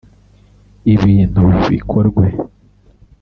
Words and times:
ibintu 0.93 1.41
bikorwe 1.69 2.25